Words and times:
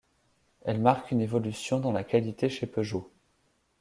Elle 0.65 0.79
marque 0.81 1.11
une 1.11 1.21
évolution 1.21 1.79
dans 1.79 1.91
la 1.91 2.03
qualité 2.03 2.49
chez 2.49 2.65
Peugeot. 2.65 3.11